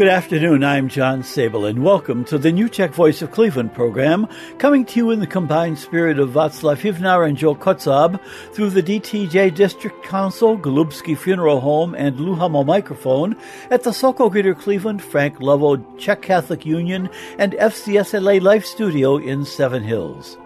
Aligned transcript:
Good 0.00 0.08
afternoon. 0.08 0.64
I'm 0.64 0.88
John 0.88 1.22
Sable, 1.22 1.66
and 1.66 1.84
welcome 1.84 2.24
to 2.24 2.38
the 2.38 2.50
New 2.50 2.70
Czech 2.70 2.94
Voice 2.94 3.20
of 3.20 3.32
Cleveland 3.32 3.74
program, 3.74 4.26
coming 4.56 4.86
to 4.86 4.96
you 4.96 5.10
in 5.10 5.20
the 5.20 5.26
combined 5.26 5.78
spirit 5.78 6.18
of 6.18 6.30
Václav 6.30 6.78
Hivnar 6.78 7.28
and 7.28 7.36
Joe 7.36 7.54
Kotzab 7.54 8.18
through 8.54 8.70
the 8.70 8.82
DTJ 8.82 9.54
District 9.54 10.02
Council, 10.02 10.56
Golubski 10.56 11.18
Funeral 11.18 11.60
Home, 11.60 11.94
and 11.94 12.16
Luhamo 12.16 12.64
Microphone 12.64 13.36
at 13.70 13.82
the 13.82 13.92
Sokol 13.92 14.30
Greater 14.30 14.54
Cleveland, 14.54 15.02
Frank 15.02 15.38
Lovo 15.38 15.76
Czech 15.98 16.22
Catholic 16.22 16.64
Union, 16.64 17.10
and 17.38 17.52
FCSLA 17.52 18.40
Life 18.40 18.64
Studio 18.64 19.18
in 19.18 19.44
Seven 19.44 19.82
Hills. 19.82 20.38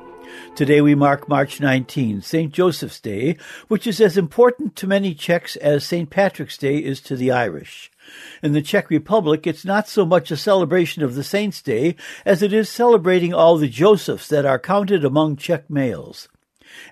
Today 0.56 0.80
we 0.80 0.96
mark 0.96 1.28
March 1.28 1.60
19, 1.60 2.22
St. 2.22 2.52
Joseph's 2.52 2.98
Day, 2.98 3.36
which 3.68 3.86
is 3.86 4.00
as 4.00 4.18
important 4.18 4.74
to 4.74 4.88
many 4.88 5.14
Czechs 5.14 5.54
as 5.54 5.84
St. 5.84 6.10
Patrick's 6.10 6.58
Day 6.58 6.78
is 6.78 7.00
to 7.02 7.14
the 7.14 7.30
Irish. 7.30 7.92
In 8.42 8.52
the 8.52 8.62
Czech 8.62 8.90
Republic, 8.90 9.46
it's 9.46 9.64
not 9.64 9.88
so 9.88 10.04
much 10.04 10.30
a 10.30 10.36
celebration 10.36 11.02
of 11.02 11.14
the 11.14 11.24
Saints' 11.24 11.62
Day 11.62 11.96
as 12.24 12.42
it 12.42 12.52
is 12.52 12.68
celebrating 12.68 13.32
all 13.32 13.56
the 13.56 13.68
Josephs 13.68 14.28
that 14.28 14.44
are 14.44 14.58
counted 14.58 15.04
among 15.04 15.36
Czech 15.36 15.70
males. 15.70 16.28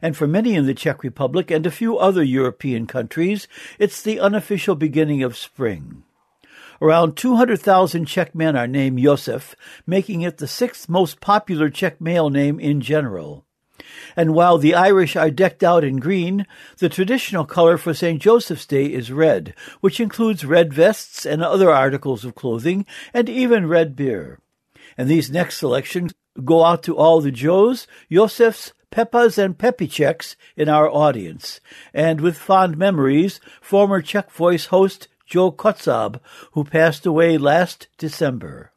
And 0.00 0.16
for 0.16 0.27
many 0.27 0.55
in 0.55 0.66
the 0.66 0.74
Czech 0.74 1.02
Republic 1.02 1.50
and 1.50 1.66
a 1.66 1.70
few 1.70 1.98
other 1.98 2.22
European 2.22 2.86
countries, 2.86 3.48
it's 3.78 4.00
the 4.00 4.20
unofficial 4.20 4.74
beginning 4.74 5.22
of 5.22 5.36
spring. 5.36 6.05
Around 6.80 7.16
200,000 7.16 8.06
Czech 8.06 8.34
men 8.34 8.56
are 8.56 8.66
named 8.66 8.98
Josef, 8.98 9.55
making 9.86 10.22
it 10.22 10.38
the 10.38 10.48
sixth 10.48 10.88
most 10.88 11.20
popular 11.20 11.70
Czech 11.70 12.00
male 12.00 12.30
name 12.30 12.58
in 12.58 12.80
general. 12.80 13.44
And 14.16 14.34
while 14.34 14.58
the 14.58 14.75
Irish 14.75 15.16
are 15.16 15.30
decked 15.30 15.62
out 15.62 15.84
in 15.84 15.97
green, 15.97 16.47
the 16.78 16.88
traditional 16.88 17.44
color 17.44 17.78
for 17.78 17.94
St. 17.94 18.20
Joseph's 18.20 18.66
Day 18.66 18.86
is 18.86 19.12
red, 19.12 19.55
which 19.80 20.00
includes 20.00 20.44
red 20.44 20.72
vests 20.72 21.24
and 21.24 21.42
other 21.42 21.70
articles 21.70 22.24
of 22.24 22.34
clothing, 22.34 22.86
and 23.14 23.28
even 23.28 23.66
red 23.66 23.97
beer. 23.97 24.41
And 24.97 25.08
these 25.08 25.30
next 25.30 25.58
selections 25.58 26.12
go 26.44 26.64
out 26.64 26.83
to 26.84 26.97
all 26.97 27.20
the 27.20 27.30
Joes, 27.30 27.86
Josefs, 28.11 28.72
Peppas, 28.91 29.39
and 29.39 29.58
Czechs 29.91 30.36
in 30.56 30.69
our 30.69 30.89
audience, 30.89 31.61
and 31.94 32.20
with 32.20 32.36
fond 32.36 32.77
memories, 32.77 33.41
former 33.61 34.02
Czech 34.02 34.30
Voice 34.30 34.67
host 34.67 35.08
Joe 35.27 35.50
Kotzab, 35.50 36.20
who 36.52 36.64
passed 36.64 37.06
away 37.06 37.39
last 37.39 37.89
December. 37.96 38.72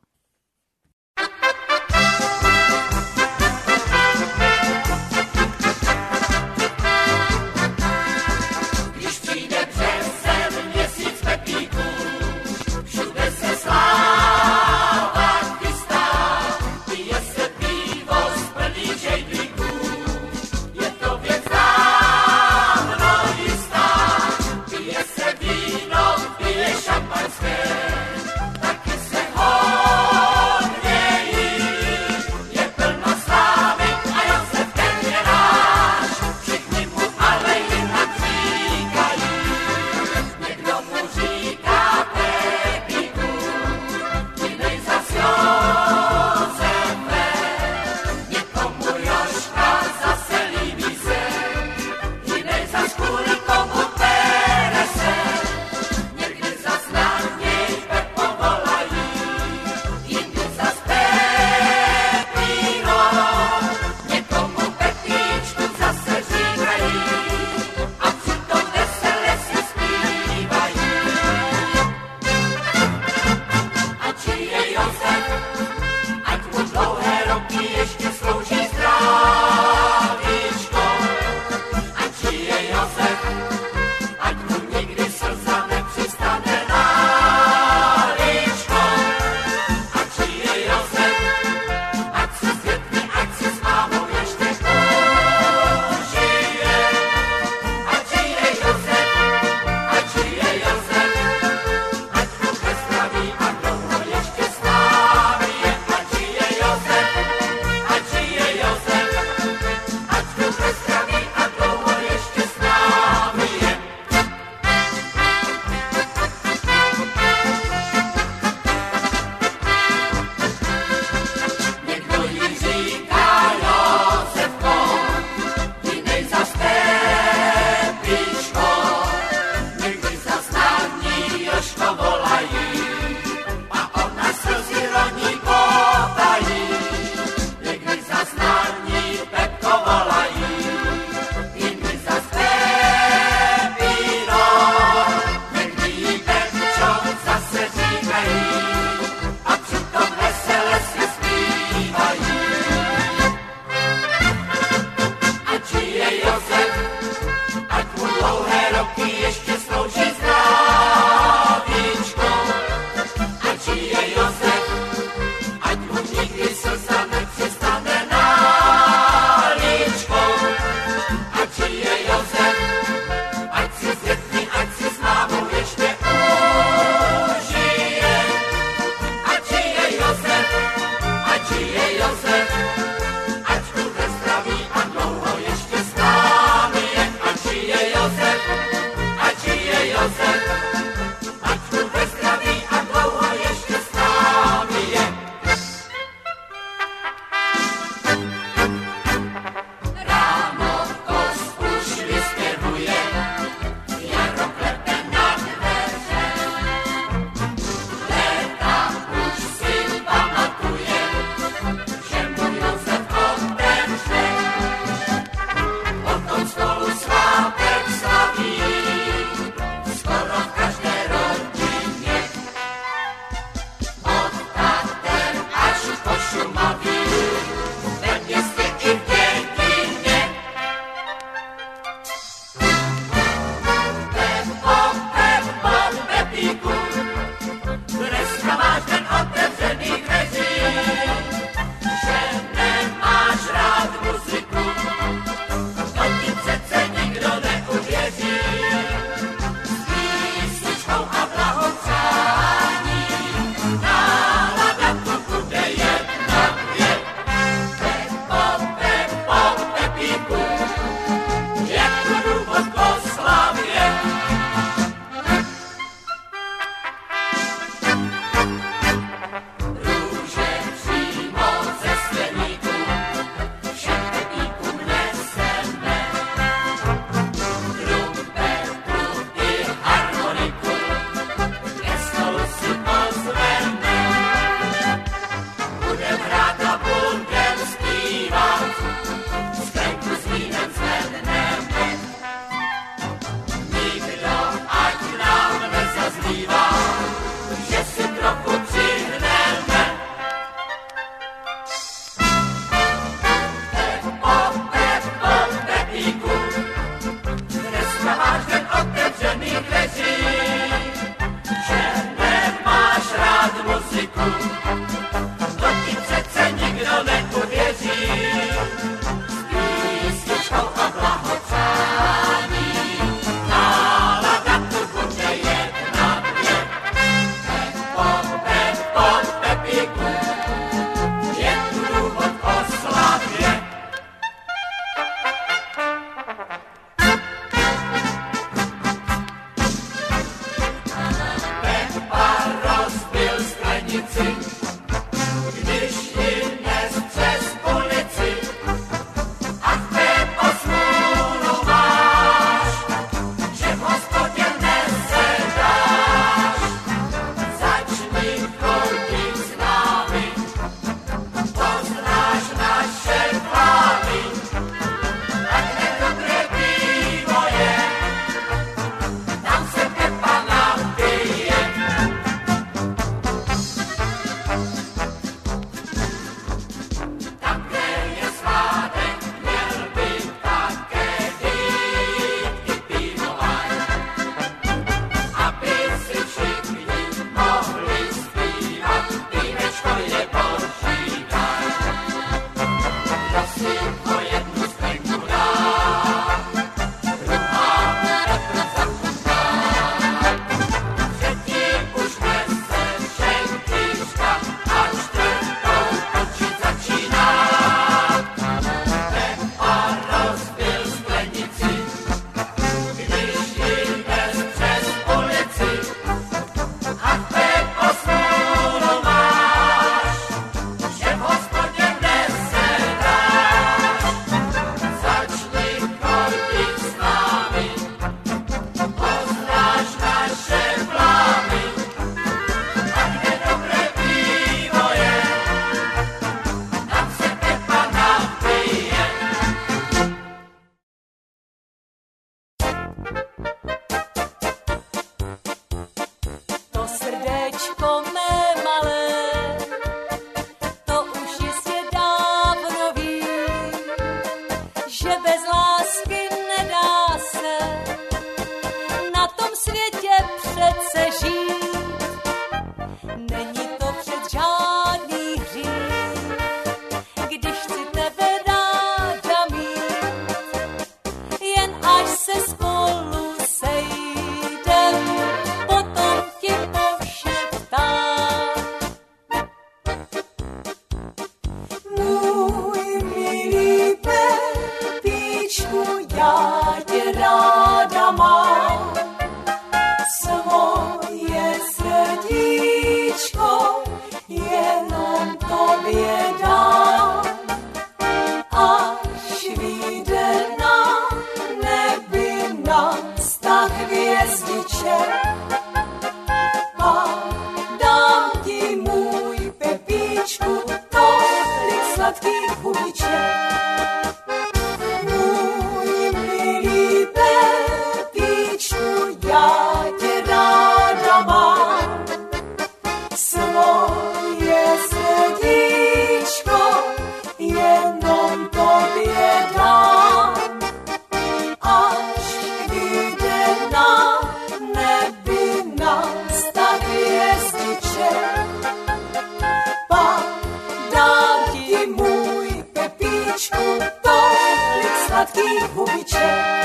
Hubiček. 546.26 546.65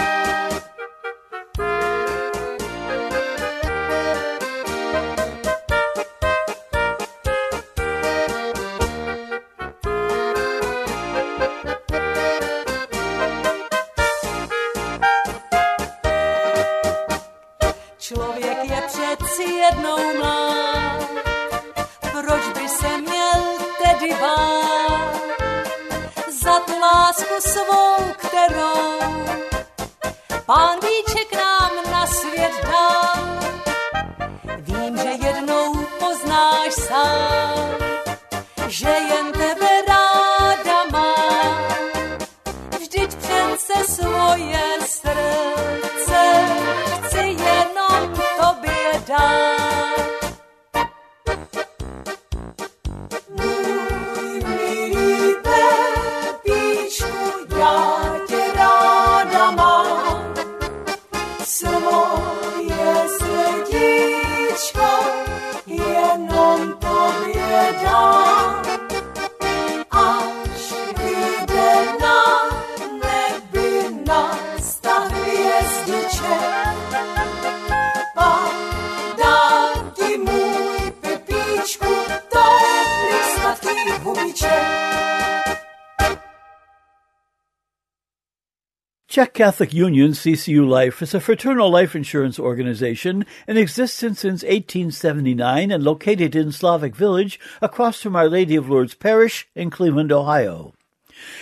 Catholic 89.40 89.72
Union 89.72 90.10
CCU 90.10 90.68
Life 90.68 91.00
is 91.00 91.14
a 91.14 91.18
fraternal 91.18 91.70
life 91.70 91.96
insurance 91.96 92.38
organization 92.38 93.24
in 93.48 93.56
existence 93.56 94.20
since 94.20 94.42
1879 94.42 95.70
and 95.70 95.82
located 95.82 96.36
in 96.36 96.52
Slavic 96.52 96.94
Village 96.94 97.40
across 97.62 98.02
from 98.02 98.14
Our 98.14 98.28
Lady 98.28 98.54
of 98.54 98.68
Lourdes 98.68 98.92
Parish 98.92 99.48
in 99.54 99.70
Cleveland, 99.70 100.12
Ohio. 100.12 100.74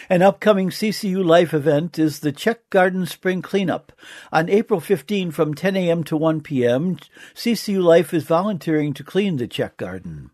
An 0.09 0.23
upcoming 0.23 0.71
CCU 0.71 1.25
Life 1.25 1.53
event 1.53 1.99
is 1.99 2.21
the 2.21 2.31
Czech 2.31 2.71
Garden 2.71 3.05
Spring 3.05 3.43
Cleanup. 3.43 3.91
On 4.31 4.49
April 4.49 4.79
15 4.79 5.33
from 5.33 5.55
10 5.55 5.75
a.m. 5.75 6.05
to 6.05 6.17
1 6.17 6.41
p.m., 6.43 6.99
CCU 7.35 7.83
Life 7.83 8.15
is 8.15 8.23
volunteering 8.23 8.95
to 8.95 9.03
clean 9.03 9.39
the 9.39 9.49
Czech 9.49 9.77
Garden. 9.77 10.31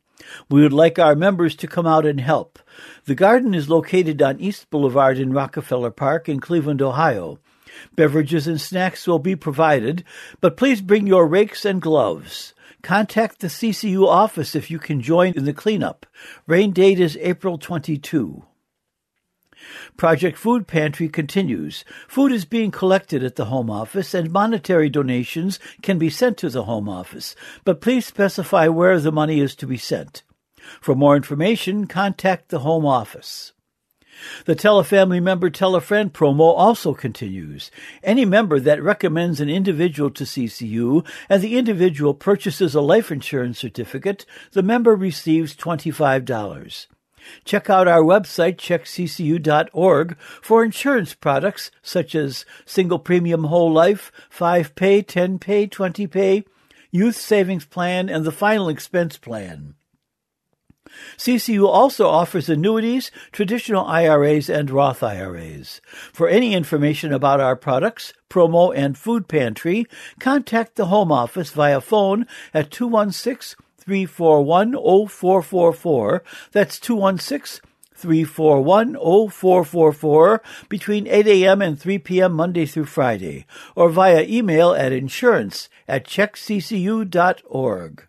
We 0.51 0.61
would 0.61 0.75
like 0.75 0.99
our 0.99 1.17
members 1.17 1.57
to 1.57 1.67
come 1.67 1.87
out 1.87 2.05
and 2.05 2.21
help. 2.21 2.59
The 3.07 3.15
garden 3.15 3.55
is 3.55 3.71
located 3.71 4.21
on 4.21 4.39
East 4.39 4.69
Boulevard 4.69 5.19
in 5.19 5.33
Rockefeller 5.33 5.91
Park 5.91 6.29
in 6.29 6.41
Cleveland, 6.41 6.83
Ohio. 6.83 7.39
Beverages 7.97 8.47
and 8.47 8.61
snacks 8.61 9.07
will 9.07 9.19
be 9.19 9.37
provided, 9.37 10.05
but 10.41 10.57
please 10.57 10.81
bring 10.81 11.07
your 11.07 11.27
rakes 11.27 11.65
and 11.65 11.81
gloves. 11.81 12.55
Contact 12.83 13.41
the 13.41 13.47
CCU 13.47 14.07
office 14.07 14.55
if 14.55 14.71
you 14.71 14.79
can 14.79 15.01
join 15.01 15.33
in 15.33 15.47
the 15.47 15.55
cleanup. 15.55 16.05
Rain 16.47 16.73
date 16.73 17.01
is 17.01 17.17
April 17.23 17.57
22. 17.57 18.45
Project 19.97 20.37
Food 20.37 20.67
Pantry 20.67 21.09
continues. 21.09 21.85
Food 22.07 22.31
is 22.33 22.45
being 22.45 22.71
collected 22.71 23.25
at 23.25 23.37
the 23.37 23.47
Home 23.47 23.71
Office 23.71 24.13
and 24.13 24.31
monetary 24.31 24.91
donations 24.91 25.59
can 25.81 25.99
be 25.99 26.11
sent 26.11 26.37
to 26.39 26.51
the 26.51 26.65
Home 26.65 26.87
Office, 26.87 27.35
but 27.65 27.81
please 27.81 28.05
specify 28.05 28.69
where 28.69 29.01
the 29.01 29.11
money 29.11 29.41
is 29.41 29.55
to 29.57 29.67
be 29.67 29.79
sent. 29.79 30.23
For 30.83 30.95
more 30.95 31.17
information, 31.17 31.87
contact 31.87 32.51
the 32.51 32.61
Home 32.61 32.85
Office. 32.85 33.54
The 34.45 34.55
Tell 34.55 34.79
a 34.79 34.85
Family 34.85 35.21
Member 35.21 35.51
Tell 35.51 35.75
a 35.75 35.81
Friend 35.81 36.13
promo 36.13 36.55
also 36.57 36.95
continues. 36.95 37.71
Any 38.03 38.25
member 38.25 38.61
that 38.61 38.83
recommends 38.83 39.41
an 39.41 39.49
individual 39.49 40.11
to 40.11 40.25
CCU 40.25 41.07
and 41.29 41.43
the 41.43 41.57
individual 41.57 42.15
purchases 42.15 42.75
a 42.75 42.81
life 42.81 43.11
insurance 43.11 43.59
certificate, 43.59 44.27
the 44.53 44.63
member 44.63 44.95
receives 44.95 45.57
$25. 45.57 46.87
Check 47.45 47.71
out 47.71 47.89
our 47.89 48.03
website, 48.03 48.57
checkccu.org, 48.57 50.19
for 50.19 50.65
insurance 50.65 51.15
products 51.15 51.71
such 51.83 52.15
as 52.15 52.45
single 52.67 52.99
premium 52.99 53.45
whole 53.45 53.73
life, 53.73 54.13
5 54.31 54.75
pay, 54.75 55.03
10 55.03 55.39
pay, 55.39 55.67
20 55.67 56.07
pay, 56.07 56.45
youth 56.91 57.17
savings 57.17 57.65
plan, 57.65 58.09
and 58.09 58.25
the 58.25 58.33
final 58.33 58.69
expense 58.69 59.17
plan. 59.17 59.75
CCU 61.17 61.67
also 61.67 62.09
offers 62.09 62.49
annuities, 62.49 63.11
traditional 63.33 63.87
IRAs, 63.87 64.49
and 64.49 64.71
Roth 64.71 65.03
IRAs. 65.03 65.81
For 66.13 66.29
any 66.29 66.55
information 66.55 67.13
about 67.13 67.41
our 67.41 67.57
products, 67.57 68.13
promo, 68.31 68.73
and 68.75 68.99
food 68.99 69.29
pantry, 69.29 69.87
contact 70.19 70.77
the 70.77 70.87
Home 70.87 71.13
Office 71.13 71.51
via 71.51 71.81
phone 71.81 72.27
at 72.53 72.71
216 72.71 73.57
341 73.79 74.73
0444. 74.73 76.23
That's 76.53 76.81
216 76.81 77.61
341 77.95 78.95
0444 79.31 80.43
between 80.69 81.07
8 81.07 81.27
a.m. 81.27 81.63
and 81.63 81.79
3 81.79 81.99
p.m. 81.99 82.33
Monday 82.33 82.67
through 82.67 82.87
Friday, 82.87 83.47
or 83.75 83.89
via 83.89 84.23
email 84.23 84.73
at 84.73 84.93
insurance 84.93 85.69
at 85.89 86.05
checkccu.org. 86.05 88.09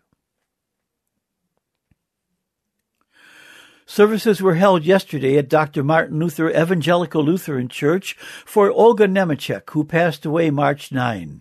Services 3.88 4.42
were 4.42 4.56
held 4.56 4.84
yesterday 4.84 5.38
at 5.38 5.48
Dr. 5.48 5.84
Martin 5.84 6.18
Luther 6.18 6.50
Evangelical 6.50 7.22
Lutheran 7.22 7.68
Church 7.68 8.16
for 8.44 8.68
Olga 8.68 9.06
Nemechek, 9.06 9.70
who 9.70 9.84
passed 9.84 10.26
away 10.26 10.50
March 10.50 10.90
9. 10.90 11.40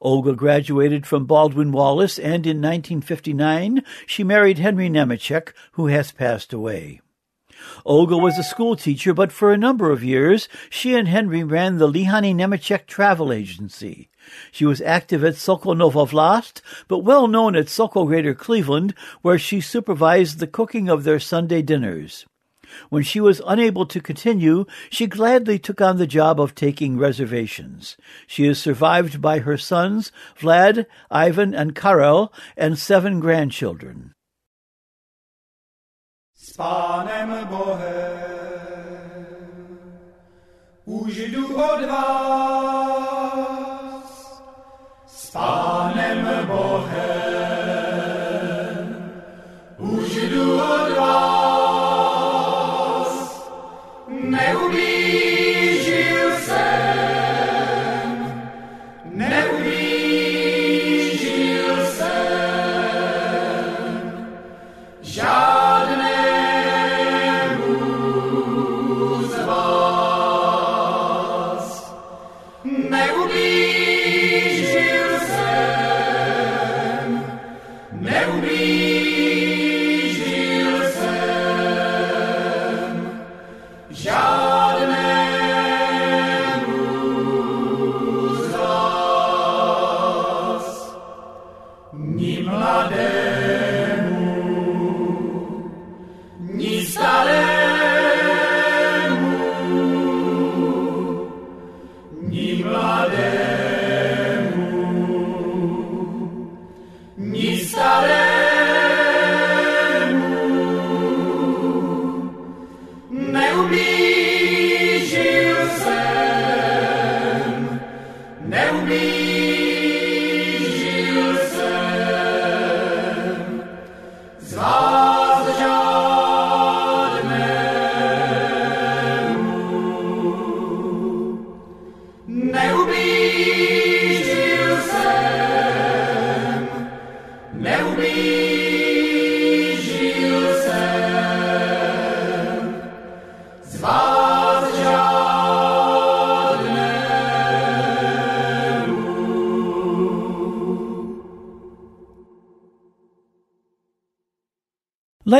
Olga 0.00 0.34
graduated 0.34 1.06
from 1.06 1.26
Baldwin 1.26 1.72
Wallace 1.72 2.20
and 2.20 2.46
in 2.46 2.58
1959 2.58 3.82
she 4.06 4.22
married 4.22 4.58
Henry 4.58 4.88
Nemechek, 4.88 5.52
who 5.72 5.88
has 5.88 6.12
passed 6.12 6.52
away. 6.52 7.00
Olga 7.84 8.16
was 8.16 8.38
a 8.38 8.42
school 8.42 8.76
teacher, 8.76 9.14
but 9.14 9.32
for 9.32 9.52
a 9.52 9.58
number 9.58 9.90
of 9.90 10.04
years 10.04 10.48
she 10.70 10.94
and 10.94 11.08
Henry 11.08 11.44
ran 11.44 11.78
the 11.78 11.88
Lihani 11.88 12.34
Nemechek 12.34 12.86
Travel 12.86 13.32
Agency. 13.32 14.08
She 14.50 14.64
was 14.64 14.80
active 14.80 15.24
at 15.24 15.36
Sokol 15.36 15.74
Novovlast, 15.74 16.60
but 16.88 17.00
well 17.00 17.26
known 17.26 17.56
at 17.56 17.68
Sokol 17.68 18.06
Greater 18.06 18.34
Cleveland, 18.34 18.94
where 19.22 19.38
she 19.38 19.60
supervised 19.60 20.38
the 20.38 20.46
cooking 20.46 20.88
of 20.88 21.04
their 21.04 21.18
Sunday 21.18 21.62
dinners. 21.62 22.24
When 22.88 23.02
she 23.02 23.20
was 23.20 23.42
unable 23.46 23.84
to 23.86 24.00
continue, 24.00 24.64
she 24.88 25.06
gladly 25.06 25.58
took 25.58 25.80
on 25.80 25.98
the 25.98 26.06
job 26.06 26.40
of 26.40 26.54
taking 26.54 26.96
reservations. 26.96 27.96
She 28.26 28.46
is 28.46 28.58
survived 28.58 29.20
by 29.20 29.40
her 29.40 29.58
sons, 29.58 30.10
Vlad, 30.38 30.86
Ivan, 31.10 31.54
and 31.54 31.74
Karel, 31.74 32.32
and 32.56 32.78
seven 32.78 33.20
grandchildren. 33.20 34.14
S 36.44 36.52
Pánem 36.52 37.46
Bohem 37.46 38.46
už 40.84 41.16
jdu 41.16 41.56
od 41.56 41.86
vás. 41.88 43.22
S 45.06 45.30
Pánem 45.30 46.46
Bohem 46.46 47.21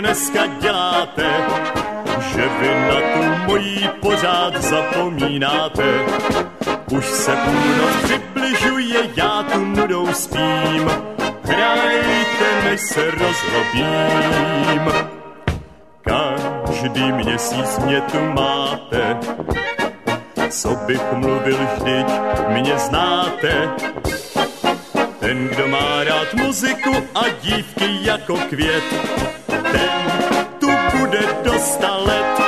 Dneska 0.00 0.46
děláte, 0.46 1.24
že 2.20 2.48
vy 2.60 2.68
na 2.88 3.00
tu 3.00 3.44
mojí 3.46 3.90
pořád 4.00 4.62
zapomínáte? 4.62 5.84
Už 6.90 7.04
se 7.06 7.36
půlnoc 7.36 7.96
přibližuje, 8.04 9.10
já 9.16 9.42
tu 9.42 9.64
nudou 9.64 10.12
spím, 10.12 10.90
hrajte, 11.44 12.62
než 12.64 12.80
se 12.80 13.10
rozlobím. 13.10 14.92
Každý 16.02 17.12
měsíc 17.12 17.78
mě 17.78 18.00
tu 18.00 18.18
máte, 18.18 19.18
co 20.50 20.76
bych 20.86 21.12
mluvil 21.12 21.58
vždyť, 21.74 22.06
mě 22.48 22.78
znáte. 22.78 23.70
Ten, 25.20 25.48
kdo 25.48 25.68
má 25.68 26.04
rád 26.04 26.34
muziku 26.34 26.94
a 27.14 27.22
dívky 27.42 27.98
jako 28.02 28.36
květ, 28.36 28.84
ten 29.74 30.46
tu 30.60 30.70
bude 30.92 31.22
do 31.44 31.54
let. 32.06 32.38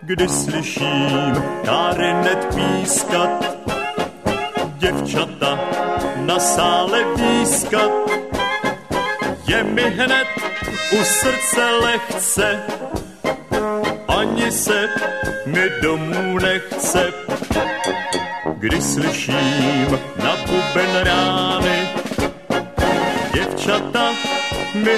Když 0.00 0.30
slyším 0.30 1.32
karinet 1.64 2.54
pískat, 2.54 3.30
děvčata 4.78 5.58
na 6.16 6.38
sále 6.38 7.04
pískat, 7.16 7.92
je 9.48 9.64
mi 9.64 9.82
hned 9.82 10.28
u 10.92 11.04
srdce 11.04 11.70
lehce, 11.82 12.62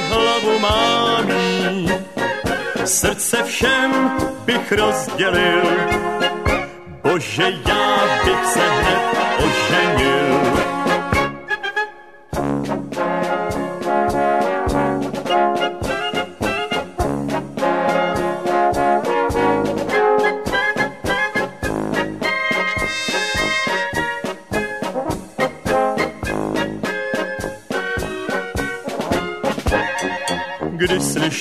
hlavu 0.09 0.59
mání. 0.59 1.89
Srdce 2.85 3.43
všem 3.43 4.11
bych 4.45 4.73
rozdělil, 4.73 5.63
bože 7.03 7.53
já 7.69 7.99
bych 8.25 8.47
se 8.47 8.61
hned 8.61 9.01
oženil. 9.39 10.40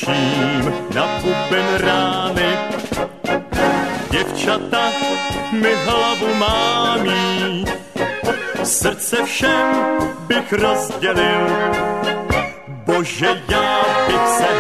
Slyším 0.09 0.73
na 0.95 1.07
buben 1.21 1.75
rány. 1.77 2.57
Děvčata 4.09 4.91
mi 5.51 5.75
hlavu 5.75 6.33
mámí, 6.33 7.65
srdce 8.63 9.23
všem 9.23 9.75
bych 10.27 10.53
rozdělil. 10.53 11.47
Bože, 12.67 13.41
já 13.49 13.81
bych 14.07 14.27
se 14.27 14.58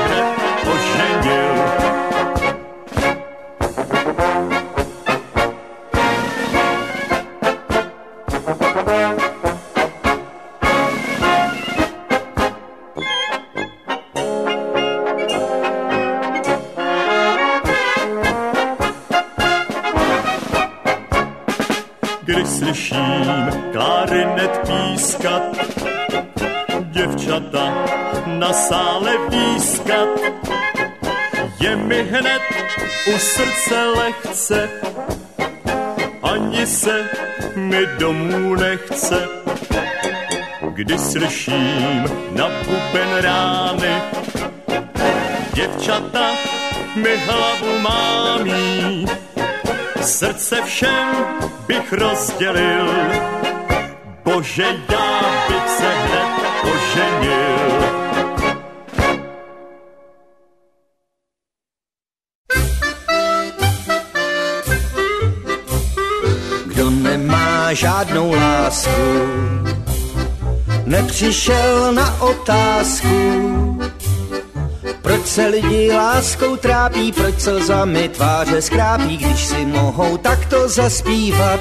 u 33.07 33.19
srdce 33.19 33.85
lehce, 33.85 34.69
ani 36.23 36.67
se 36.67 37.09
mi 37.55 37.85
domů 37.85 38.55
nechce. 38.55 39.27
Kdy 40.73 40.97
slyším 40.97 42.03
na 42.31 42.49
buben 42.49 43.17
rány, 43.21 44.01
děvčata 45.53 46.31
mi 46.95 47.17
hlavu 47.17 47.79
mámí, 47.79 49.05
srdce 50.01 50.61
všem 50.65 51.15
bych 51.67 51.93
rozdělil. 51.93 52.93
Bože, 54.23 54.65
já 54.89 55.21
bych 55.47 55.69
se 55.69 55.98
žádnou 67.73 68.31
lásku, 68.31 68.91
nepřišel 70.85 71.93
na 71.93 72.21
otázku, 72.21 73.79
proč 75.01 75.25
se 75.25 75.47
lidi 75.47 75.91
láskou 75.93 76.55
trápí, 76.55 77.11
proč 77.11 77.41
slzami 77.41 78.09
tváře 78.09 78.61
skrápí, 78.61 79.17
když 79.17 79.45
si 79.45 79.65
mohou 79.65 80.17
takto 80.17 80.69
zaspívat. 80.69 81.59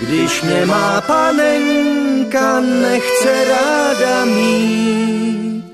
Když 0.00 0.42
mě 0.42 0.66
má 0.66 1.00
panenka, 1.00 2.60
nechce 2.60 3.44
ráda 3.44 4.24
mít, 4.24 5.64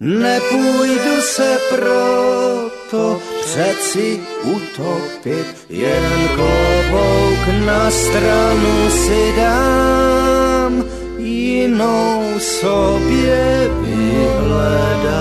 nepůjdu 0.00 1.20
se 1.20 1.58
proto 1.70 3.31
přeci 3.52 4.20
utopit, 4.42 5.46
jen 5.68 6.28
klobouk 6.34 7.48
na 7.66 7.90
stranu 7.90 8.90
si 8.90 9.32
dám, 9.36 10.84
jinou 11.18 12.38
sobě 12.38 13.70
vyhledám. 13.80 15.12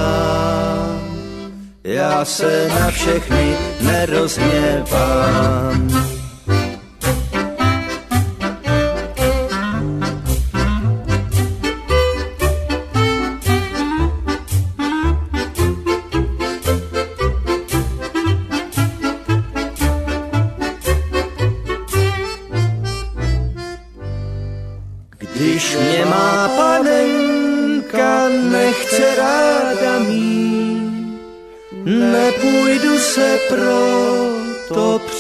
Já 1.84 2.26
se 2.26 2.68
na 2.80 2.92
všechny 2.92 3.56
nerozhněvám. 3.82 6.21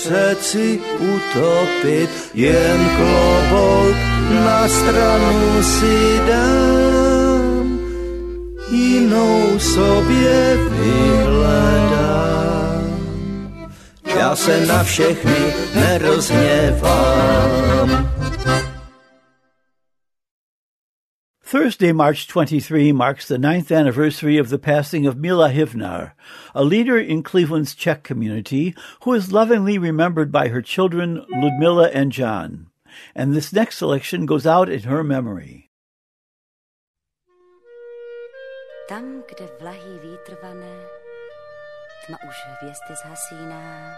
Přeci 0.01 0.81
utopit, 0.99 2.09
jen 2.33 2.89
klobouk 2.97 3.95
na 4.45 4.69
stranu 4.69 5.63
si 5.63 6.19
dám, 6.27 7.79
jinou 8.71 9.59
sobě 9.59 10.57
vyhledám. 10.69 12.01
Já 14.19 14.35
se 14.35 14.65
na 14.65 14.83
všechny 14.83 15.53
nerozhněvám. 15.75 18.20
Thursday, 21.51 21.91
March 21.91 22.29
23 22.29 22.93
marks 22.93 23.27
the 23.27 23.37
ninth 23.37 23.73
anniversary 23.73 24.37
of 24.37 24.47
the 24.47 24.57
passing 24.57 25.05
of 25.05 25.17
Mila 25.17 25.49
Hivnar, 25.49 26.13
a 26.55 26.63
leader 26.63 26.97
in 26.97 27.23
Cleveland's 27.23 27.75
Czech 27.75 28.03
community 28.03 28.73
who 29.03 29.11
is 29.11 29.33
lovingly 29.33 29.77
remembered 29.77 30.31
by 30.31 30.47
her 30.47 30.61
children 30.61 31.25
Ludmila 31.29 31.89
and 31.89 32.13
John. 32.13 32.67
And 33.13 33.33
this 33.33 33.51
next 33.51 33.79
selection 33.79 34.25
goes 34.25 34.47
out 34.47 34.69
in 34.69 34.83
her 34.83 35.03
memory. 35.03 35.67
Tam, 38.87 39.21
kde 39.27 39.51
vlahý 39.59 39.99
vítr 39.99 40.37
vane, 40.41 40.77
tma 42.07 42.17
už 42.29 42.35
hvězdy 42.47 42.95
zhasíná, 43.03 43.95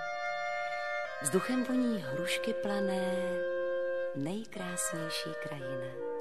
vzduchem 1.22 1.64
voní 1.64 2.04
hrušky 2.14 2.54
plané, 2.54 3.14
nejkrásnější 4.16 5.30
krajina. 5.44 6.13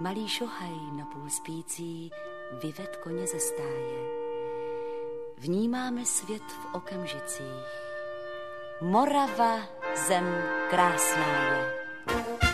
Malý 0.00 0.28
šohaj 0.28 0.76
napůl 0.92 1.30
spící 1.30 2.10
vyved 2.62 2.96
koně 2.96 3.26
ze 3.26 3.38
stáje. 3.38 3.98
Vnímáme 5.38 6.04
svět 6.04 6.42
v 6.42 6.74
okamžicích. 6.74 7.66
Morava 8.80 9.58
zem 10.08 10.24
krásná 10.70 11.26
je. 11.26 12.47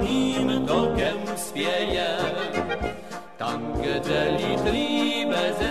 Chvatným 0.00 0.66
tokem 0.66 1.18
spěje. 1.36 2.16
Tam, 3.36 3.72
kde 3.80 4.36
lítlí 4.38 5.26
bez 5.26 5.70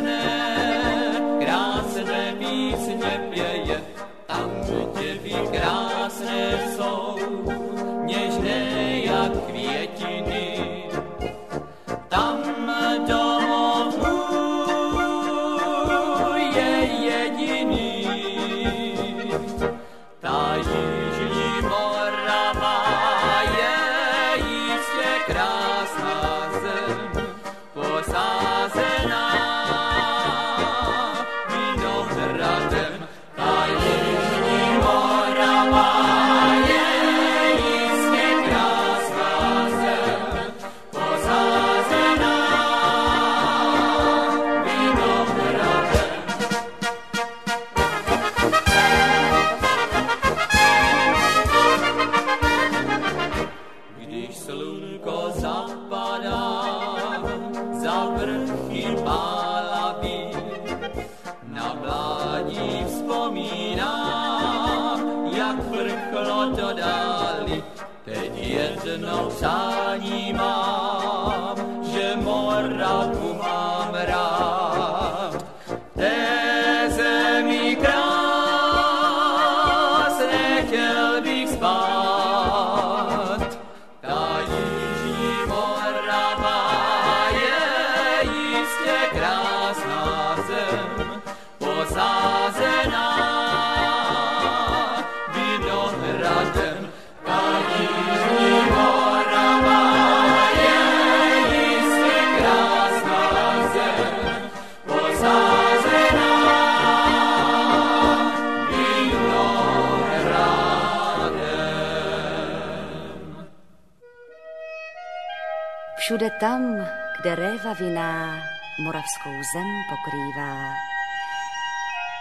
Všude 116.09 116.29
tam, 116.41 116.87
kde 117.21 117.35
réva 117.35 117.73
viná 117.73 118.41
moravskou 118.81 119.29
zem 119.53 119.69
pokrývá, 119.89 120.73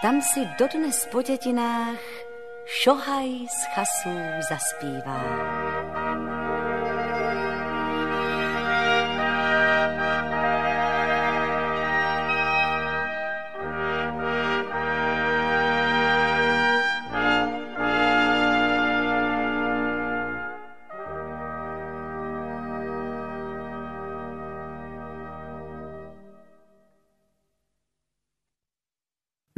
tam 0.01 0.21
si 0.21 0.45
dodnes 0.59 1.05
po 1.05 1.21
dětinách 1.21 1.97
šohaj 2.65 3.29
z 3.49 3.65
chasů 3.73 4.19
zaspívá. 4.49 5.68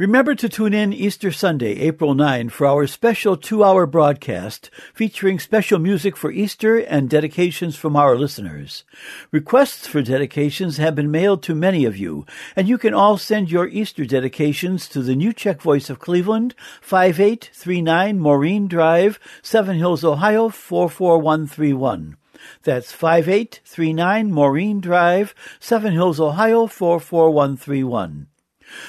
Remember 0.02 0.34
to 0.34 0.48
tune 0.48 0.74
in 0.74 0.92
Easter 0.92 1.30
Sunday, 1.30 1.78
April 1.78 2.14
9, 2.14 2.48
for 2.48 2.66
our 2.66 2.88
special 2.88 3.36
two 3.36 3.62
hour 3.62 3.86
broadcast 3.86 4.68
featuring 4.92 5.38
special 5.38 5.78
music 5.78 6.16
for 6.16 6.32
Easter 6.32 6.78
and 6.78 7.08
dedications 7.08 7.76
from 7.76 7.94
our 7.94 8.16
listeners. 8.16 8.82
Requests 9.30 9.86
for 9.86 10.02
dedications 10.02 10.78
have 10.78 10.96
been 10.96 11.12
mailed 11.12 11.40
to 11.44 11.54
many 11.54 11.84
of 11.84 11.96
you, 11.96 12.26
and 12.56 12.68
you 12.68 12.78
can 12.78 12.92
all 12.92 13.16
send 13.16 13.48
your 13.48 13.68
Easter 13.68 14.04
dedications 14.04 14.88
to 14.88 15.02
the 15.02 15.14
New 15.14 15.32
Czech 15.32 15.62
Voice 15.62 15.88
of 15.88 16.00
Cleveland, 16.00 16.56
5839 16.80 18.18
Maureen 18.18 18.66
Drive, 18.66 19.20
Seven 19.40 19.76
Hills, 19.76 20.02
Ohio 20.02 20.48
44131. 20.48 22.16
That's 22.64 22.90
5839 22.90 24.32
Maureen 24.32 24.80
Drive, 24.80 25.32
Seven 25.60 25.92
Hills, 25.92 26.18
Ohio 26.18 26.66
44131. 26.66 28.26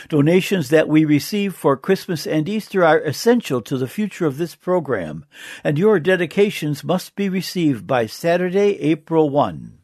Donations 0.09 0.69
that 0.69 0.87
we 0.87 1.05
receive 1.05 1.55
for 1.55 1.77
Christmas 1.77 2.27
and 2.27 2.47
Easter 2.47 2.83
are 2.83 2.99
essential 2.99 3.61
to 3.61 3.77
the 3.77 3.87
future 3.87 4.25
of 4.25 4.37
this 4.37 4.55
program, 4.55 5.25
and 5.63 5.77
your 5.77 5.99
dedications 5.99 6.83
must 6.83 7.15
be 7.15 7.29
received 7.29 7.87
by 7.87 8.05
Saturday, 8.05 8.79
April 8.79 9.29
1. 9.29 9.79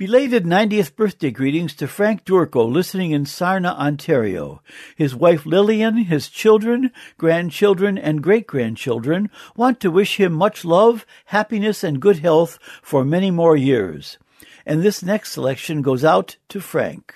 Belated 0.00 0.44
90th 0.44 0.96
birthday 0.96 1.30
greetings 1.30 1.74
to 1.74 1.86
Frank 1.86 2.24
Durko, 2.24 2.64
listening 2.64 3.10
in 3.10 3.26
Sarnia, 3.26 3.72
Ontario. 3.72 4.62
His 4.96 5.14
wife 5.14 5.44
Lillian, 5.44 6.04
his 6.04 6.30
children, 6.30 6.90
grandchildren, 7.18 7.98
and 7.98 8.22
great 8.22 8.46
grandchildren 8.46 9.28
want 9.56 9.78
to 9.80 9.90
wish 9.90 10.16
him 10.16 10.32
much 10.32 10.64
love, 10.64 11.04
happiness, 11.26 11.84
and 11.84 12.00
good 12.00 12.20
health 12.20 12.58
for 12.80 13.04
many 13.04 13.30
more 13.30 13.58
years. 13.58 14.16
And 14.66 14.82
this 14.82 15.02
next 15.02 15.32
selection 15.32 15.82
goes 15.82 16.04
out 16.04 16.36
to 16.48 16.60
Frank. 16.60 17.14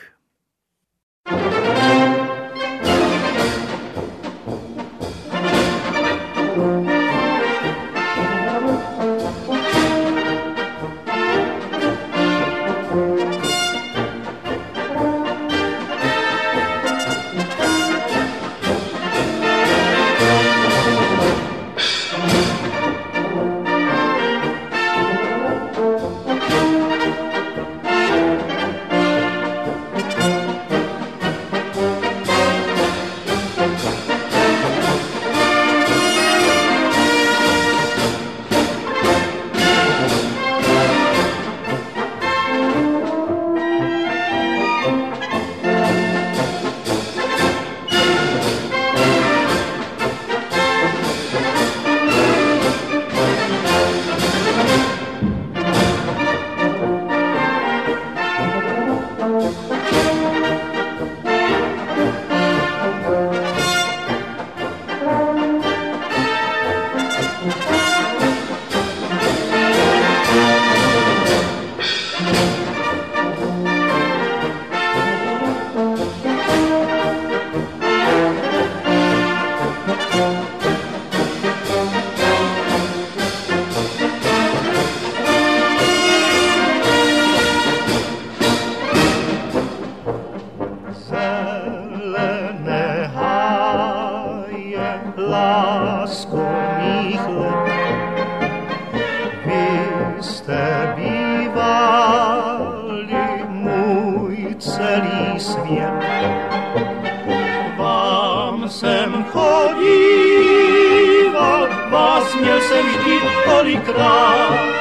Měl 112.45 112.61
jsem 112.61 112.87
vždy 112.87 113.21
tolikrát, 113.45 114.75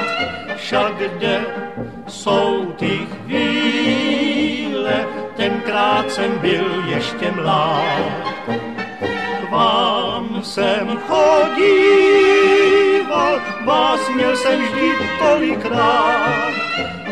však 0.56 0.96
kde 0.96 1.46
jsou 2.08 2.66
ty 2.66 3.00
chvíle, 3.24 5.08
tenkrát 5.36 6.12
jsem 6.12 6.40
byl 6.40 6.84
ještě 6.88 7.32
mlád. 7.32 8.14
K 9.42 9.52
vám 9.52 10.44
jsem 10.44 11.00
chodíval, 11.08 12.22
vás 13.66 14.10
měl 14.16 14.38
jsem 14.38 14.62
vždy 14.62 14.92
tolikrát, 15.20 16.52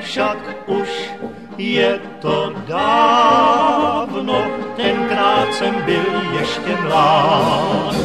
však 0.01 0.37
už 0.67 1.11
je 1.57 1.99
to 2.19 2.53
dávno, 2.67 4.51
tenkrát 4.75 5.53
jsem 5.53 5.75
byl 5.85 6.21
ještě 6.39 6.75
mlád. 6.81 7.95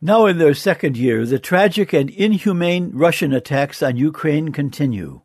Now, 0.00 0.26
in 0.26 0.36
their 0.36 0.52
second 0.52 0.98
year, 0.98 1.24
the 1.24 1.38
tragic 1.38 1.94
and 1.94 2.10
inhumane 2.10 2.90
Russian 2.92 3.32
attacks 3.32 3.82
on 3.82 3.96
Ukraine 3.96 4.52
continue. 4.52 5.23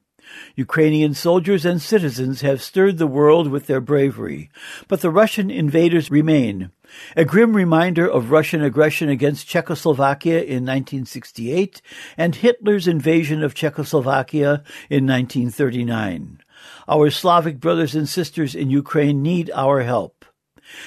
Ukrainian 0.59 1.13
soldiers 1.13 1.63
and 1.63 1.81
citizens 1.81 2.41
have 2.41 2.61
stirred 2.61 2.97
the 2.97 3.07
world 3.07 3.49
with 3.49 3.67
their 3.67 3.79
bravery, 3.79 4.49
but 4.89 4.99
the 4.99 5.09
Russian 5.09 5.49
invaders 5.49 6.11
remain. 6.11 6.71
A 7.15 7.23
grim 7.23 7.55
reminder 7.55 8.05
of 8.05 8.29
Russian 8.29 8.61
aggression 8.61 9.07
against 9.07 9.47
Czechoslovakia 9.47 10.41
in 10.41 10.65
1968 10.65 11.81
and 12.17 12.35
Hitler's 12.35 12.89
invasion 12.89 13.41
of 13.41 13.55
Czechoslovakia 13.55 14.63
in 14.89 15.07
1939. 15.07 16.41
Our 16.89 17.09
Slavic 17.09 17.61
brothers 17.61 17.95
and 17.95 18.09
sisters 18.09 18.53
in 18.53 18.69
Ukraine 18.69 19.21
need 19.21 19.49
our 19.55 19.83
help. 19.83 20.25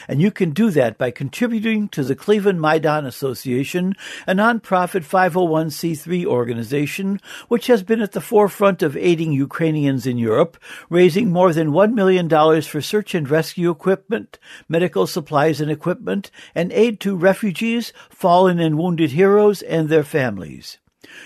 And 0.08 0.20
you 0.20 0.30
can 0.30 0.50
do 0.50 0.70
that 0.70 0.98
by 0.98 1.10
contributing 1.10 1.88
to 1.90 2.04
the 2.04 2.16
Cleveland 2.16 2.60
Maidan 2.60 3.06
Association, 3.06 3.94
a 4.26 4.34
nonprofit 4.34 5.04
501c3 5.04 6.24
organization 6.24 7.20
which 7.48 7.66
has 7.66 7.82
been 7.82 8.00
at 8.00 8.12
the 8.12 8.20
forefront 8.20 8.82
of 8.82 8.96
aiding 8.96 9.32
Ukrainians 9.32 10.06
in 10.06 10.18
Europe, 10.18 10.56
raising 10.88 11.30
more 11.30 11.52
than 11.52 11.70
$1 11.72 11.94
million 11.94 12.28
for 12.62 12.80
search 12.80 13.14
and 13.14 13.28
rescue 13.30 13.70
equipment, 13.70 14.38
medical 14.68 15.06
supplies 15.06 15.60
and 15.60 15.70
equipment, 15.70 16.30
and 16.54 16.72
aid 16.72 17.00
to 17.00 17.16
refugees, 17.16 17.92
fallen 18.10 18.58
and 18.58 18.78
wounded 18.78 19.12
heroes, 19.12 19.62
and 19.62 19.88
their 19.88 20.04
families. 20.04 20.78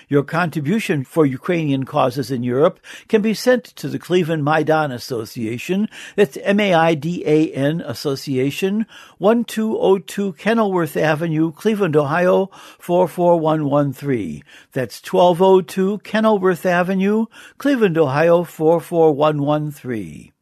Your 0.09 0.23
contribution 0.23 1.05
for 1.05 1.27
Ukrainian 1.27 1.85
causes 1.85 2.31
in 2.31 2.43
Europe 2.43 2.81
can 3.09 3.23
be 3.23 3.35
sent 3.35 3.65
to 3.77 3.89
the 3.89 3.99
Cleveland 3.99 4.45
Maidan 4.45 4.93
Association. 4.93 5.89
That's 6.15 6.37
M-A-I-D-A-N 6.39 7.81
Association, 7.83 8.87
1202 9.19 10.33
Kenilworth 10.35 10.97
Avenue, 10.97 11.53
Cleveland, 11.53 11.97
Ohio, 11.97 12.51
44113. 12.79 14.43
That's 14.73 15.01
1202 15.03 15.99
Kenilworth 15.99 16.65
Avenue, 16.65 17.27
Cleveland, 17.59 17.99
Ohio, 17.99 18.45
44113. 18.45 20.33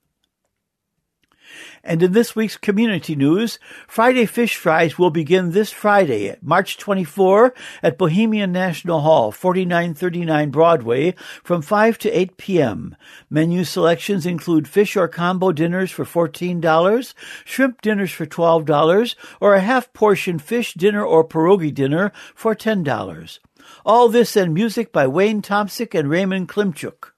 And 1.86 2.02
in 2.02 2.12
this 2.12 2.34
week's 2.34 2.56
community 2.56 3.14
news, 3.14 3.58
Friday 3.86 4.24
Fish 4.24 4.56
Fries 4.56 4.98
will 4.98 5.10
begin 5.10 5.50
this 5.50 5.70
Friday, 5.70 6.34
March 6.40 6.78
24, 6.78 7.52
at 7.82 7.98
Bohemian 7.98 8.52
National 8.52 9.02
Hall, 9.02 9.30
4939 9.30 10.50
Broadway, 10.50 11.14
from 11.42 11.60
5 11.60 11.98
to 11.98 12.10
8 12.10 12.38
p.m. 12.38 12.96
Menu 13.28 13.64
selections 13.64 14.24
include 14.24 14.66
fish 14.66 14.96
or 14.96 15.08
combo 15.08 15.52
dinners 15.52 15.90
for 15.90 16.06
$14, 16.06 17.14
shrimp 17.44 17.82
dinners 17.82 18.12
for 18.12 18.24
$12, 18.24 19.14
or 19.38 19.54
a 19.54 19.60
half 19.60 19.92
portion 19.92 20.38
fish 20.38 20.72
dinner 20.72 21.04
or 21.04 21.22
pierogi 21.22 21.72
dinner 21.72 22.12
for 22.34 22.54
$10. 22.54 23.38
All 23.84 24.08
this 24.08 24.36
and 24.36 24.54
music 24.54 24.90
by 24.90 25.06
Wayne 25.06 25.42
Tomsick 25.42 25.96
and 25.98 26.08
Raymond 26.08 26.48
Klimchuk. 26.48 27.10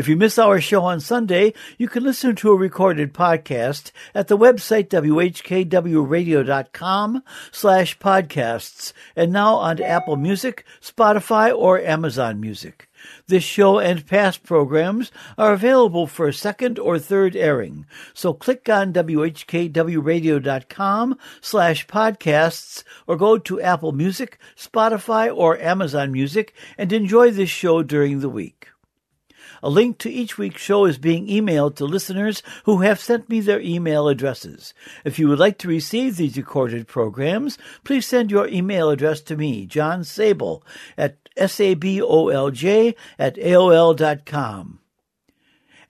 If 0.00 0.08
you 0.08 0.16
miss 0.16 0.38
our 0.38 0.62
show 0.62 0.84
on 0.84 1.00
Sunday, 1.00 1.52
you 1.76 1.86
can 1.86 2.04
listen 2.04 2.34
to 2.36 2.52
a 2.52 2.56
recorded 2.56 3.12
podcast 3.12 3.90
at 4.14 4.28
the 4.28 4.38
website 4.38 4.88
whkwradio.com 4.88 7.22
slash 7.52 7.98
podcasts 7.98 8.94
and 9.14 9.30
now 9.30 9.56
on 9.56 9.82
Apple 9.82 10.16
Music, 10.16 10.64
Spotify, 10.80 11.54
or 11.54 11.78
Amazon 11.78 12.40
Music. 12.40 12.88
This 13.26 13.44
show 13.44 13.78
and 13.78 14.06
past 14.06 14.42
programs 14.42 15.12
are 15.36 15.52
available 15.52 16.06
for 16.06 16.28
a 16.28 16.32
second 16.32 16.78
or 16.78 16.98
third 16.98 17.36
airing. 17.36 17.84
So 18.14 18.32
click 18.32 18.70
on 18.70 18.94
whkwradio.com 18.94 21.18
slash 21.42 21.86
podcasts 21.86 22.84
or 23.06 23.18
go 23.18 23.36
to 23.36 23.60
Apple 23.60 23.92
Music, 23.92 24.38
Spotify, 24.56 25.30
or 25.30 25.58
Amazon 25.58 26.10
Music 26.10 26.54
and 26.78 26.90
enjoy 26.90 27.30
this 27.30 27.50
show 27.50 27.82
during 27.82 28.20
the 28.20 28.30
week. 28.30 28.68
A 29.62 29.68
link 29.70 29.98
to 29.98 30.10
each 30.10 30.38
week's 30.38 30.62
show 30.62 30.84
is 30.86 30.98
being 30.98 31.26
emailed 31.26 31.76
to 31.76 31.84
listeners 31.84 32.42
who 32.64 32.80
have 32.80 33.00
sent 33.00 33.28
me 33.28 33.40
their 33.40 33.60
email 33.60 34.08
addresses. 34.08 34.72
If 35.04 35.18
you 35.18 35.28
would 35.28 35.38
like 35.38 35.58
to 35.58 35.68
receive 35.68 36.16
these 36.16 36.36
recorded 36.36 36.86
programs, 36.86 37.58
please 37.84 38.06
send 38.06 38.30
your 38.30 38.48
email 38.48 38.90
address 38.90 39.20
to 39.22 39.36
me, 39.36 39.66
John 39.66 40.00
Sabol, 40.00 40.62
at 40.96 41.16
sabolj 41.36 42.94
at 43.18 43.34
aol.com. 43.36 44.80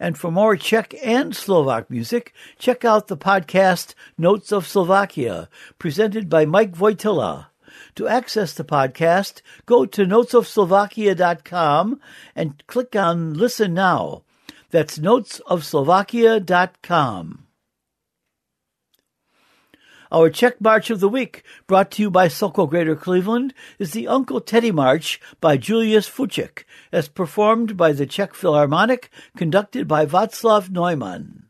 And 0.02 0.16
for 0.16 0.32
more 0.32 0.56
Czech 0.56 0.94
and 1.04 1.36
Slovak 1.36 1.90
music, 1.90 2.32
check 2.58 2.86
out 2.86 3.08
the 3.08 3.18
podcast 3.18 3.94
Notes 4.16 4.50
of 4.50 4.66
Slovakia, 4.66 5.50
presented 5.78 6.30
by 6.30 6.46
Mike 6.46 6.72
Wojtyla. 6.72 7.49
To 7.96 8.06
access 8.08 8.52
the 8.52 8.64
podcast, 8.64 9.42
go 9.66 9.86
to 9.86 10.04
notesofslovakia.com 10.04 12.00
and 12.34 12.66
click 12.66 12.96
on 12.96 13.34
Listen 13.34 13.74
Now. 13.74 14.24
That's 14.70 14.98
notesofslovakia.com. 14.98 17.46
Our 20.12 20.28
Czech 20.28 20.60
March 20.60 20.90
of 20.90 20.98
the 20.98 21.08
Week, 21.08 21.44
brought 21.68 21.92
to 21.92 22.02
you 22.02 22.10
by 22.10 22.26
Sokol 22.26 22.66
Greater 22.66 22.96
Cleveland, 22.96 23.54
is 23.78 23.92
the 23.92 24.08
Uncle 24.08 24.40
Teddy 24.40 24.72
March 24.72 25.20
by 25.40 25.56
Julius 25.56 26.08
Fučík, 26.08 26.64
as 26.90 27.08
performed 27.08 27.76
by 27.76 27.92
the 27.92 28.06
Czech 28.06 28.34
Philharmonic, 28.34 29.08
conducted 29.36 29.86
by 29.86 30.06
Václav 30.06 30.68
Neumann. 30.68 31.44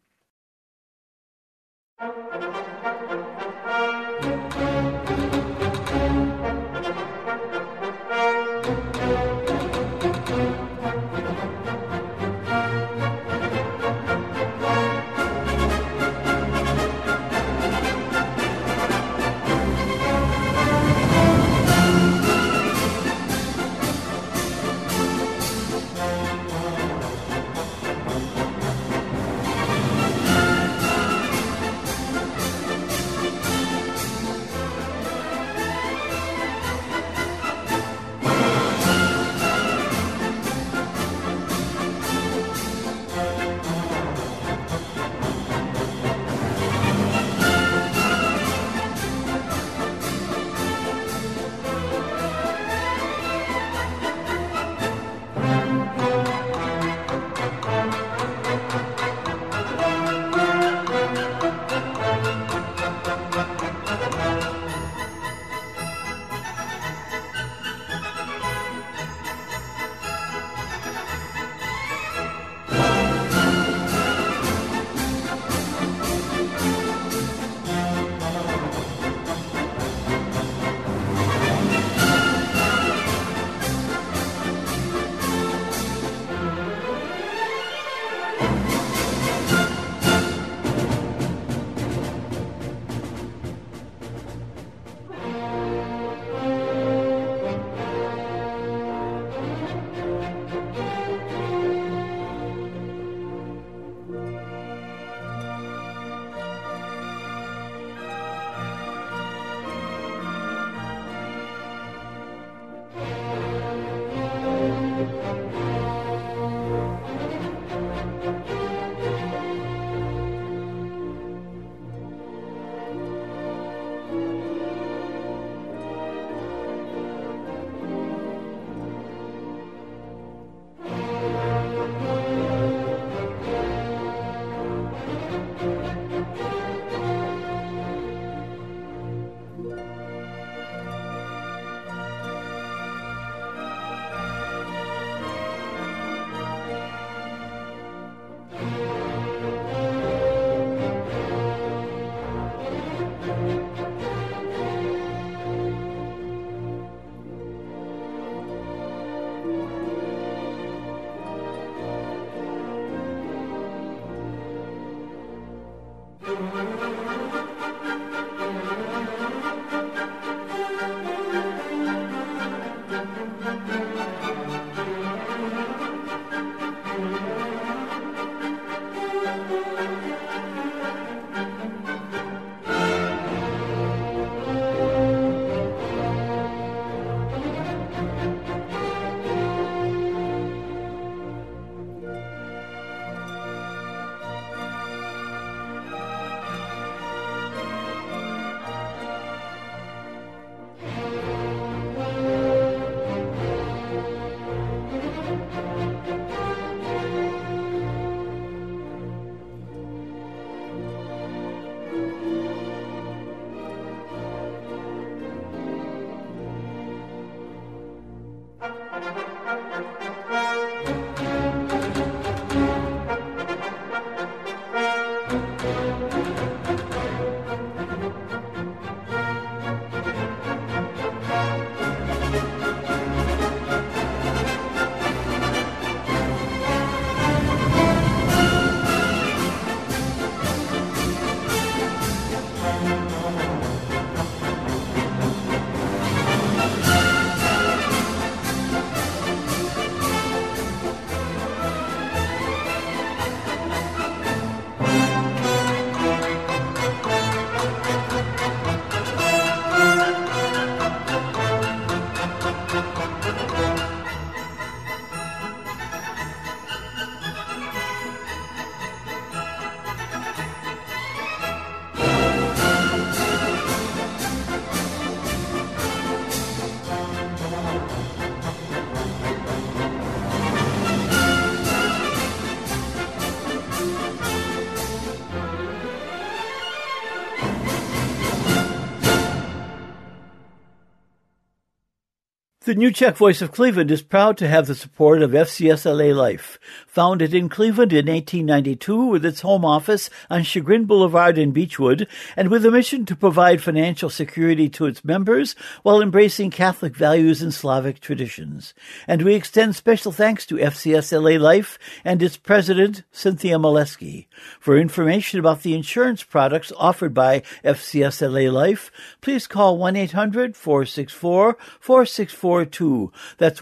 The 292.71 292.77
New 292.77 292.93
Czech 292.93 293.17
Voice 293.17 293.43
of 293.43 293.51
Cleveland 293.51 293.91
is 293.91 294.01
proud 294.01 294.39
to 294.39 294.47
have 294.47 294.69
the 294.69 294.77
support 294.77 295.23
of 295.23 295.33
FCSLA 295.33 296.15
Life. 296.15 296.57
Founded 296.87 297.33
in 297.35 297.49
Cleveland 297.49 297.93
in 297.93 298.07
1892 298.07 299.07
with 299.07 299.25
its 299.25 299.41
home 299.41 299.65
office 299.65 300.11
on 300.29 300.43
Chagrin 300.43 300.85
Boulevard 300.85 301.39
in 301.39 301.53
Beechwood, 301.53 302.07
and 302.37 302.49
with 302.49 302.67
a 302.67 302.71
mission 302.71 303.05
to 303.07 303.17
provide 303.17 303.63
financial 303.63 304.11
security 304.11 304.69
to 304.71 304.87
its 304.87 305.05
members 305.05 305.55
while 305.83 306.01
embracing 306.03 306.51
Catholic 306.51 306.97
values 306.97 307.43
and 307.43 307.53
Slavic 307.55 308.01
traditions. 308.01 308.75
And 309.07 309.23
we 309.23 309.35
extend 309.35 309.77
special 309.77 310.13
thanks 310.13 310.47
to 310.47 310.57
FCSLA 310.57 311.41
Life 311.41 311.79
and 312.05 312.23
its 312.23 312.37
president, 312.37 313.03
Cynthia 313.13 313.59
Maleski. 313.59 314.27
For 314.59 314.77
information 314.77 315.39
about 315.39 315.63
the 315.63 315.75
insurance 315.75 316.23
products 316.23 316.73
offered 316.77 317.15
by 317.15 317.43
FCSLA 317.65 318.53
Life, 318.53 318.91
please 319.21 319.47
call 319.47 319.79
1-800-464-4642 319.79 321.57
4642. 321.91 323.13
That's 323.39 323.61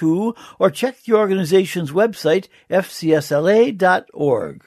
1-800-464-4642 0.00 0.36
or 0.58 0.70
check 0.70 1.02
the 1.02 1.12
organization's 1.14 1.90
website, 1.92 2.48
fcsla.org. 2.70 4.64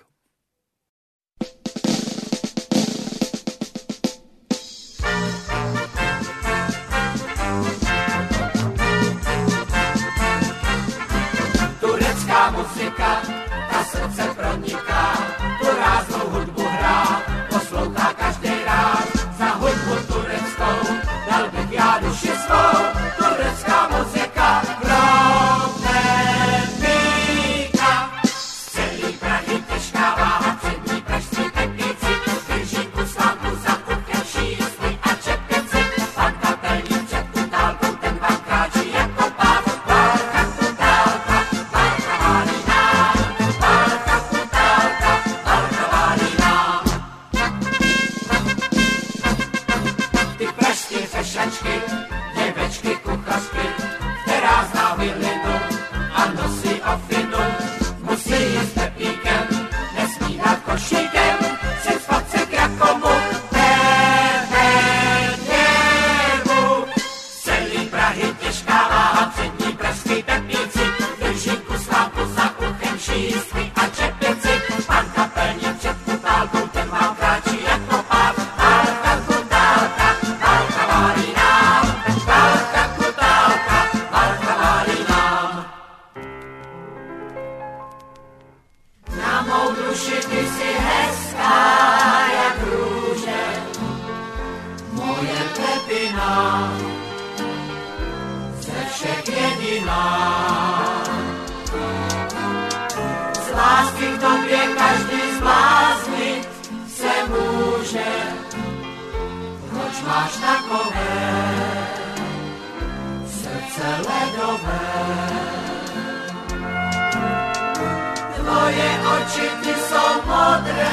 Twoje 118.36 118.89
oczy 119.15 119.47
ty 119.63 119.74
są 119.89 120.03
modre 120.28 120.91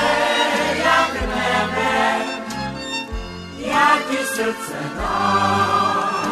jak 0.84 1.12
meme, 1.30 2.20
jak 3.58 4.04
i 4.12 4.26
serce 4.36 4.80
nam, 4.96 6.30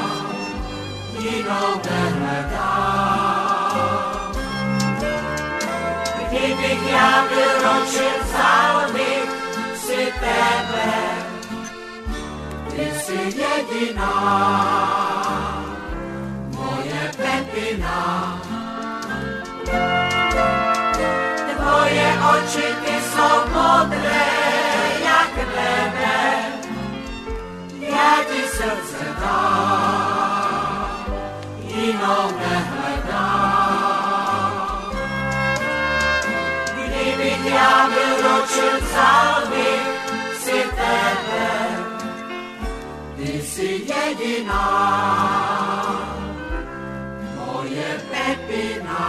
giną 1.20 1.60
Gdybych 6.28 6.90
ja 6.92 7.22
wyroczył 7.28 8.14
całych 8.32 9.28
sypemę, 9.86 10.92
ty 12.70 12.84
sy 13.00 13.18
jedyna 13.40 14.12
tępina. 17.38 17.98
Twoje 21.56 22.08
oczy 22.34 22.66
ty 22.84 22.94
są 23.12 23.28
modre 23.54 24.24
jak 25.08 25.32
lewe, 25.56 26.18
ja 27.80 28.10
ci 28.28 28.42
serce 28.56 29.04
dam 29.20 31.04
i 31.68 31.94
nogę 31.94 32.54
dam. 33.08 34.52
Gdyby 36.76 37.30
ja 37.50 37.72
wyroczył 37.92 38.74
cały 38.94 39.66
si 40.42 40.58
tebe, 40.78 41.46
ty 43.16 43.30
si 43.46 43.86
jedyna. 43.86 46.07
pepina. 48.18 49.02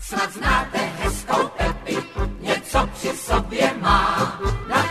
Snad 0.00 0.32
znáte 0.32 0.78
hezkou 0.78 1.48
Pepi, 1.56 1.96
něco 2.40 2.86
při 2.94 3.08
sobě 3.08 3.74
má. 3.80 4.40
Na 4.68 4.85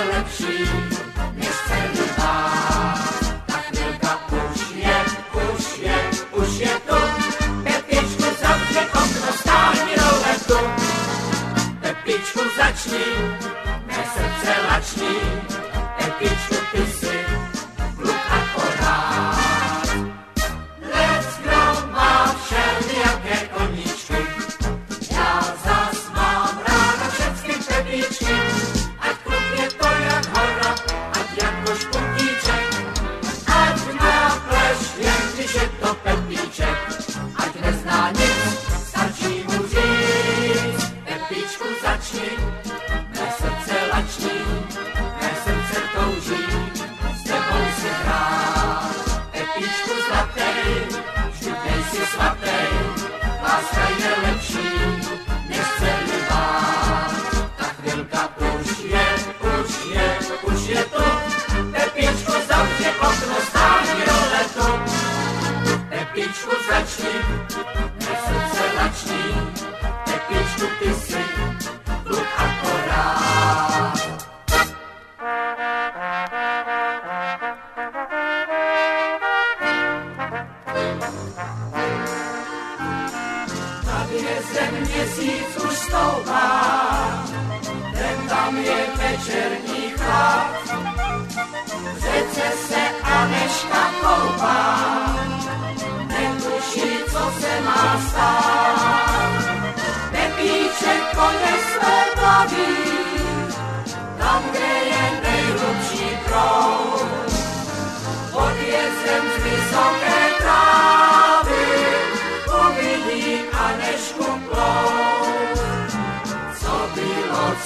je 0.00 0.06
lepší, 0.16 0.64
než 1.34 1.48
celý 1.68 2.08
bát. 2.18 2.98
Ta 3.46 3.52
chvilka 3.52 4.20
už 4.28 4.60
je, 4.74 4.96
už 5.32 5.78
je, 5.78 5.98
už 6.32 6.58
je 6.58 6.74
tu, 6.88 6.96
Pepíčku 7.62 8.22
zavři 8.42 8.78
okno, 8.78 9.32
stáhni 9.40 9.92
roletu. 9.96 10.70
Pepíčku 11.80 12.40
začni, 12.56 13.06
mé 13.86 14.04
srdce 14.14 14.54
lační, 14.70 15.16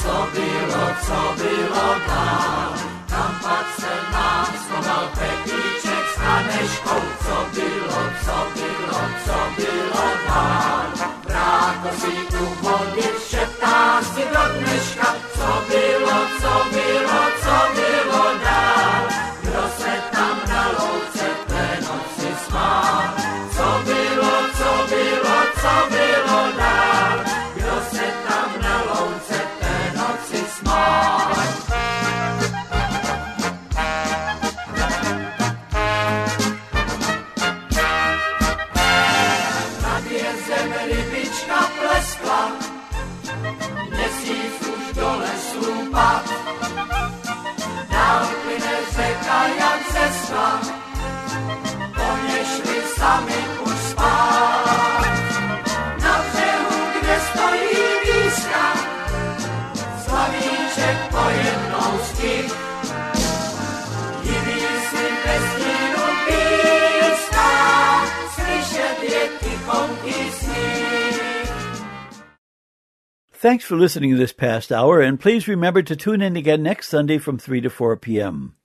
co 0.03 0.26
było, 0.35 0.85
co 1.07 1.43
było 1.43 1.87
tam. 2.07 2.72
Tam 3.09 3.32
patrzę 3.43 3.95
na 4.12 4.45
schował 4.45 5.09
Pepiczek 5.14 6.05
z 6.14 6.18
Haneśką, 6.18 6.95
co 7.24 7.37
było, 7.55 8.01
co 8.24 8.37
było, 8.57 9.01
co 9.26 9.62
było 9.62 10.07
tam. 10.26 10.93
Brakos 11.26 12.05
i. 12.09 13.14
Thanks 73.44 73.66
for 73.66 73.76
listening 73.76 74.16
this 74.16 74.32
past 74.32 74.72
hour, 74.72 75.02
and 75.02 75.20
please 75.20 75.46
remember 75.46 75.82
to 75.82 75.94
tune 75.94 76.22
in 76.22 76.34
again 76.34 76.62
next 76.62 76.88
Sunday 76.88 77.18
from 77.18 77.36
3 77.36 77.61
to 77.61 77.68
4 77.68 77.98
p.m. 77.98 78.57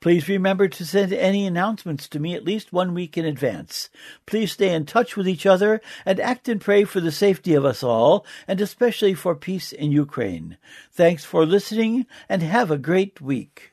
Please 0.00 0.28
remember 0.28 0.68
to 0.68 0.84
send 0.84 1.12
any 1.14 1.46
announcements 1.46 2.06
to 2.08 2.20
me 2.20 2.34
at 2.34 2.44
least 2.44 2.72
one 2.72 2.92
week 2.92 3.16
in 3.16 3.24
advance. 3.24 3.88
Please 4.26 4.52
stay 4.52 4.74
in 4.74 4.84
touch 4.84 5.16
with 5.16 5.26
each 5.26 5.46
other 5.46 5.80
and 6.04 6.20
act 6.20 6.48
and 6.48 6.60
pray 6.60 6.84
for 6.84 7.00
the 7.00 7.12
safety 7.12 7.54
of 7.54 7.64
us 7.64 7.82
all, 7.82 8.26
and 8.46 8.60
especially 8.60 9.14
for 9.14 9.34
peace 9.34 9.72
in 9.72 9.90
Ukraine. 9.90 10.58
Thanks 10.92 11.24
for 11.24 11.46
listening 11.46 12.04
and 12.28 12.42
have 12.42 12.70
a 12.70 12.78
great 12.78 13.22
week. 13.22 13.72